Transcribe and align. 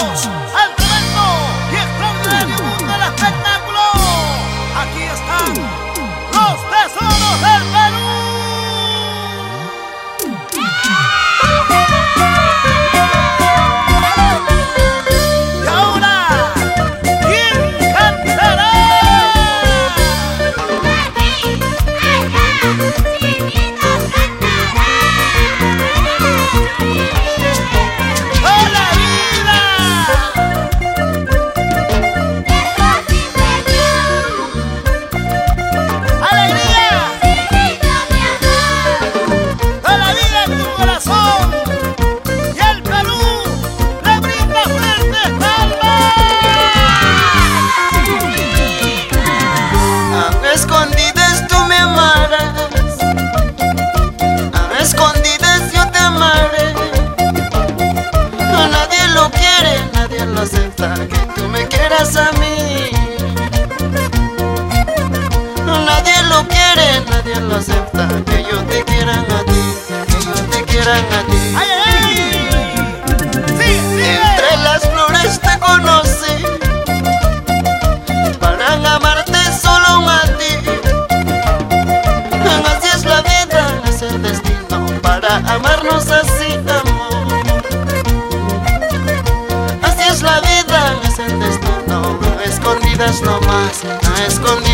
Oh. 0.00 0.47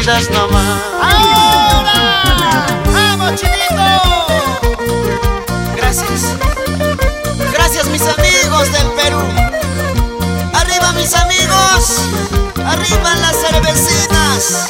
¡Ahora! 0.06 0.82
¡Vamos, 2.92 3.40
chinito! 3.40 4.26
Gracias. 5.76 6.34
Gracias, 7.54 7.86
mis 7.86 8.02
amigos 8.02 8.70
del 8.70 8.86
Perú. 8.88 9.22
¡Arriba, 10.52 10.92
mis 10.92 11.14
amigos! 11.14 12.02
¡Arriba 12.66 13.14
las 13.14 13.36
cervecitas! 13.40 14.68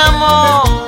amor. 0.00 0.86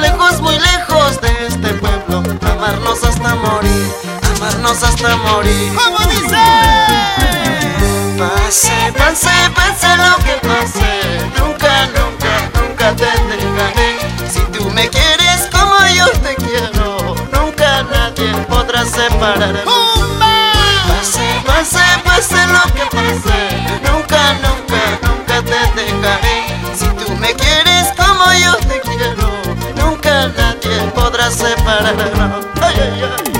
Lejos, 0.00 0.40
muy 0.40 0.58
lejos 0.58 1.20
de 1.20 1.46
este 1.46 1.74
pueblo, 1.74 2.22
amarnos 2.42 3.04
hasta 3.04 3.34
morir, 3.36 3.92
amarnos 4.36 4.82
hasta 4.82 5.16
morir. 5.16 5.72
¿Cómo 5.74 5.98
dice? 6.10 6.36
Pase, 8.18 8.92
pase, 8.96 9.30
pase 9.54 9.96
lo 9.96 10.16
que 10.24 10.34
pase, 10.46 10.88
nunca, 11.38 11.86
nunca, 11.86 12.32
nunca 12.60 12.96
te 12.96 13.04
dejaré. 13.04 13.98
Si 14.28 14.40
tú 14.52 14.70
me 14.70 14.88
quieres 14.88 15.48
como 15.52 15.76
yo 15.94 16.08
te 16.20 16.34
quiero, 16.36 17.14
nunca 17.32 17.82
nadie 17.84 18.32
podrá 18.48 18.84
separarnos. 18.84 19.64
Pase, 20.88 21.42
pase, 21.46 21.84
pase 22.04 22.46
lo 22.46 22.62
que 22.74 22.84
pase, 22.96 23.38
nunca, 23.84 24.32
nunca. 24.34 24.61
Si 26.74 26.86
tú 26.86 27.12
me 27.16 27.34
quieres 27.34 27.88
como 27.96 28.32
yo 28.32 28.56
te 28.68 28.80
quiero, 28.80 29.28
nunca 29.76 30.28
nadie 30.28 30.90
podrá 30.94 31.30
separarnos. 31.30 33.31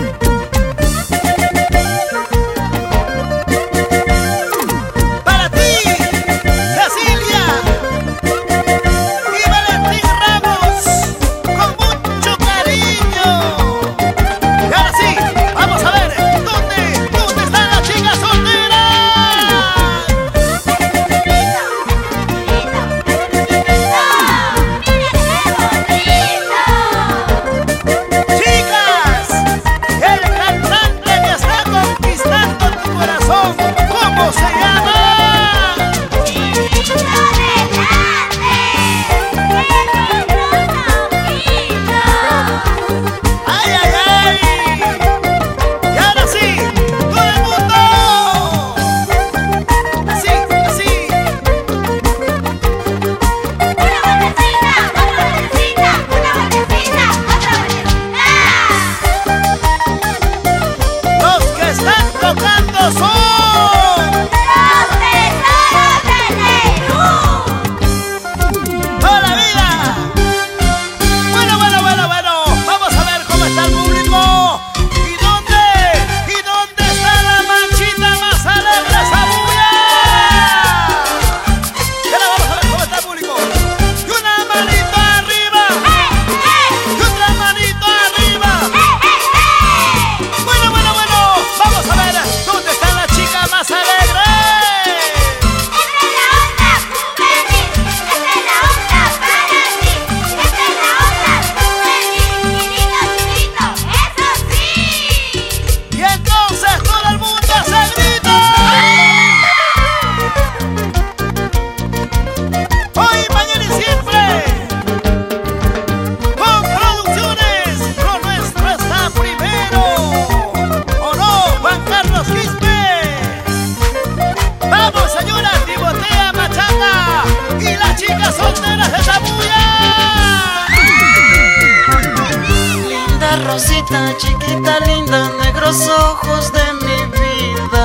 Rosita 133.52 134.16
chiquita 134.16 134.78
linda, 134.87 135.28
negros 135.43 135.87
ojos 135.87 136.50
de 136.54 136.72
mi 136.72 137.04
vida. 137.12 137.84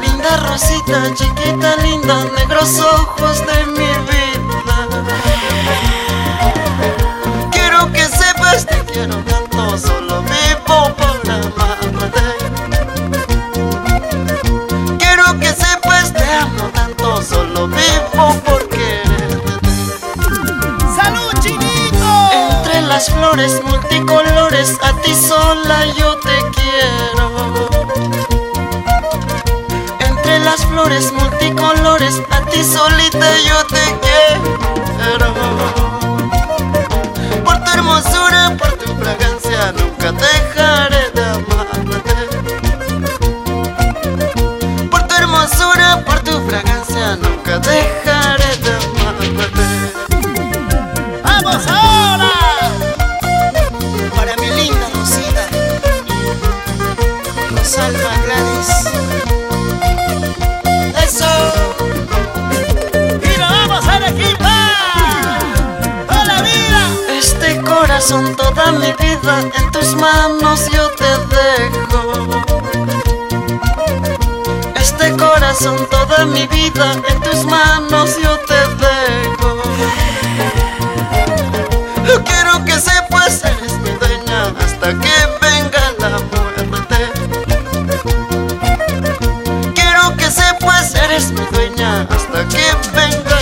Linda 0.00 0.36
Rosita 0.48 1.12
chiquita 1.16 1.74
linda, 1.82 2.24
negros 2.36 2.78
ojos 2.78 3.40
de 3.40 3.66
mi 3.66 3.92
vida. 4.06 4.76
Quiero 7.50 7.92
que 7.92 8.04
sepas, 8.04 8.64
te 8.64 8.78
quiero 8.92 9.16
tanto 9.24 9.76
solo. 9.76 10.03
Flores 23.34 23.64
multicolores, 23.64 24.78
a 24.80 24.92
ti 25.00 25.12
sola 25.12 25.86
yo 25.86 26.16
te 26.18 26.38
quiero. 26.54 27.68
Entre 29.98 30.38
las 30.38 30.64
flores 30.66 31.12
multicolores, 31.12 32.22
a 32.30 32.42
ti 32.42 32.62
solita 32.62 33.26
yo 33.40 33.66
te 33.66 33.84
quiero. 34.04 35.34
Por 37.44 37.64
tu 37.64 37.70
hermosura, 37.72 38.56
por 38.56 38.72
tu 38.74 38.94
fragancia, 39.02 39.72
nunca 39.72 40.12
dejaré 40.12 40.33
corazón 75.64 75.88
toda 75.90 76.26
mi 76.26 76.46
vida 76.46 76.92
En 77.08 77.20
tus 77.20 77.44
manos 77.44 78.16
yo 78.22 78.38
te 78.40 78.54
dejo. 78.54 79.62
Quiero 82.24 82.64
que 82.64 82.72
sepas 82.72 83.44
eres 83.44 83.72
mi 83.80 83.90
dueña 83.90 84.52
Hasta 84.58 84.88
que 85.00 85.14
venga 85.40 85.92
la 85.98 86.10
muerte. 86.68 87.10
Quiero 89.74 90.16
que 90.16 90.30
sepas 90.30 90.94
eres 90.94 91.30
mi 91.30 91.40
dueña 91.52 92.06
Hasta 92.10 92.48
que 92.48 92.64
venga 92.94 93.33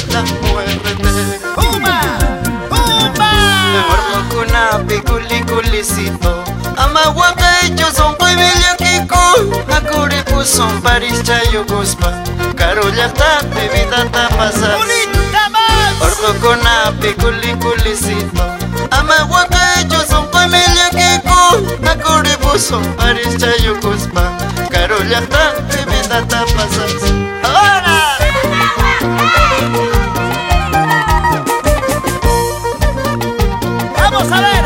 akuripu 10.42 10.44
son 10.44 10.82
paris 10.82 11.22
chayo 11.22 11.64
guspa 11.64 12.10
karullata 12.56 13.42
bebidata 13.54 14.28
pasas. 14.36 14.80
Ordo 16.02 16.32
kuna 16.40 16.92
pikuli 17.00 17.54
kulisito 17.62 18.42
amawaka 18.90 19.80
ichoson 19.80 20.26
kuibilya 20.32 20.90
kiku 20.90 21.40
akuripu 21.90 22.58
son 22.58 22.84
paris 22.96 23.36
chayo 23.38 23.74
guspa 23.82 24.22
karullata 24.70 25.52
bebidata 25.68 26.44
pasas 26.56 27.02
¡Ahora! 27.44 27.98
¡Vamos 33.96 34.32
a 34.32 34.40
ver! 34.40 34.62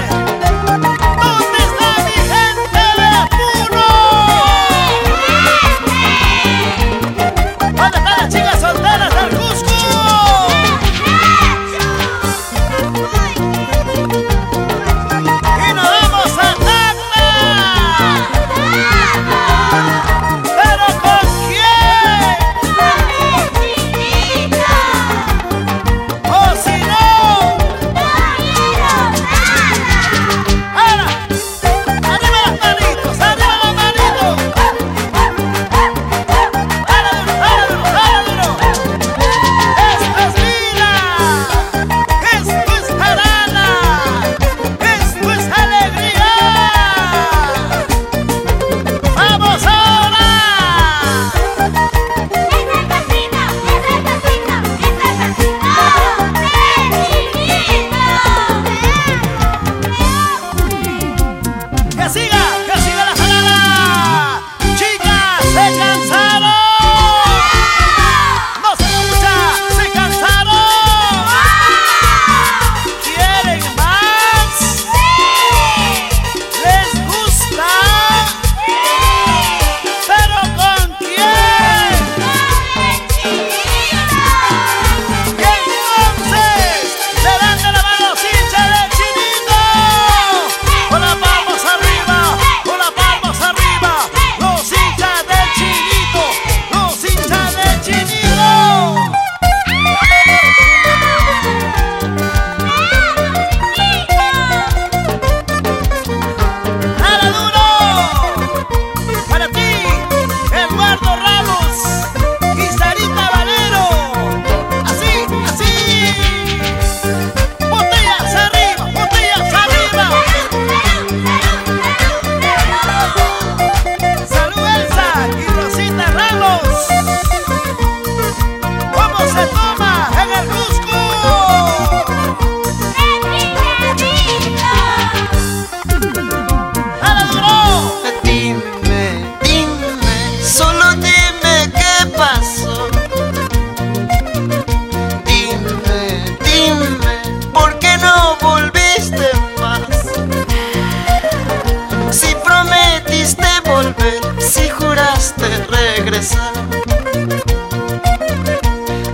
Regresar. 156.16 156.52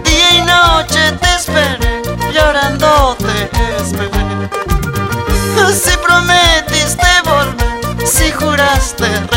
Día 0.05 0.35
y 0.35 0.43
noche 0.43 1.13
te 1.21 1.35
esperé, 1.35 2.03
llorando 2.33 3.17
te 3.19 3.77
esperé. 3.77 4.23
Si 5.73 5.97
prometiste 5.97 7.07
volver, 7.25 8.07
si 8.07 8.31
juraste 8.33 9.32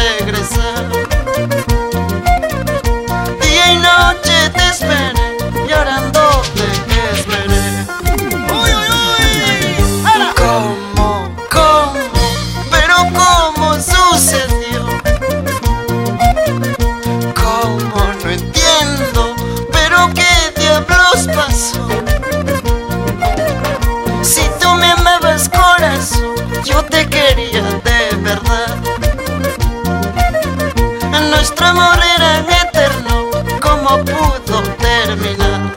Nuestro 31.48 31.68
amor 31.68 32.00
era 32.18 32.40
eterno, 32.40 33.30
¿cómo 33.62 34.04
pudo 34.04 34.64
terminar? 34.80 35.76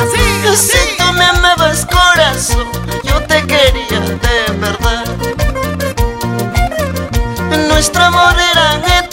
Así, 0.00 0.18
así. 0.48 0.78
Si 0.78 0.96
tú 0.98 1.12
me 1.12 1.24
amabas 1.26 1.86
corazón, 1.86 2.66
yo 3.04 3.22
te 3.22 3.40
quería 3.46 4.00
de 4.00 4.52
verdad. 4.58 5.04
Nuestro 7.68 8.02
amor 8.02 8.34
era 8.50 8.66
eterno, 8.74 9.05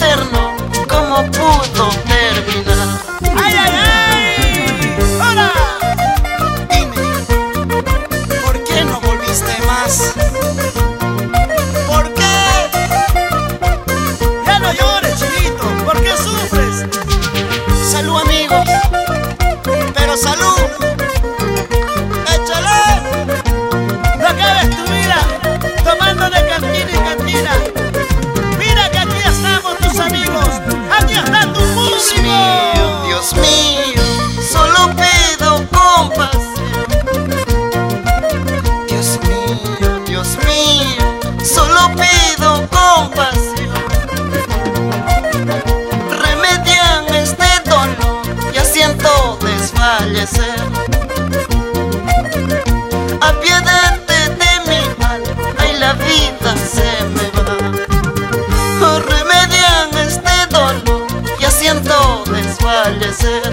desfallecer. 49.84 50.60
Apiádate 53.20 54.18
de 54.40 54.52
mi 54.66 54.82
mal, 54.98 55.22
ay 55.58 55.76
la 55.78 55.92
vida 55.94 56.54
se 56.74 56.90
me 57.14 57.26
va. 57.36 57.56
Oh, 58.86 58.98
remedian 59.00 59.90
este 60.06 60.36
dolor, 60.50 61.06
ya 61.38 61.50
siento 61.50 62.24
desfallecer. 62.26 63.52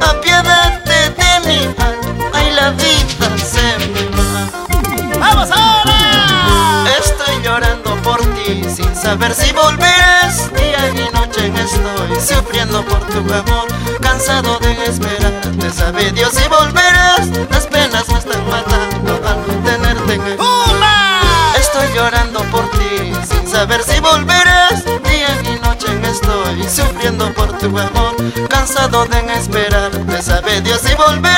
Apiádate 0.00 0.98
de 1.20 1.32
mi 1.46 1.60
alma, 1.88 2.30
ay 2.32 2.50
la 2.52 2.70
vida 2.70 3.28
se 3.52 3.68
me 3.92 4.04
va. 4.16 5.18
¡Vamos 5.18 5.50
ahora! 5.50 6.84
Estoy 6.98 7.42
llorando 7.42 7.96
por 8.02 8.20
ti 8.34 8.64
sin 8.74 8.94
saber 8.94 9.34
si 9.34 9.52
volverás. 9.52 9.83
Día 11.84 12.16
y 12.16 12.20
sufriendo 12.20 12.82
por 12.84 13.00
tu 13.08 13.18
amor, 13.18 13.66
cansado 14.00 14.58
de 14.60 14.72
esperarte. 14.84 15.70
Sabe 15.70 16.12
Dios 16.12 16.32
si 16.32 16.48
volverás. 16.48 17.28
Las 17.50 17.66
penas 17.66 18.08
me 18.08 18.18
están 18.18 18.48
matando 18.48 19.20
al 19.28 19.46
no 19.46 19.64
tenerte 19.64 20.14
en 20.14 20.22
el. 20.22 20.38
Estoy 21.60 21.86
llorando 21.94 22.40
por 22.44 22.70
ti 22.70 23.12
sin 23.28 23.46
saber 23.46 23.82
si 23.82 24.00
volverás. 24.00 24.82
Día 24.84 25.28
y 25.42 25.60
noche 25.60 25.88
estoy 26.10 26.62
sufriendo 26.68 27.30
por 27.34 27.52
tu 27.58 27.66
amor, 27.66 28.16
cansado 28.48 29.04
de 29.04 29.18
esperar. 29.34 29.90
Te 29.90 30.22
sabe 30.22 30.62
Dios 30.62 30.80
si 30.80 30.94
volverás. 30.94 31.33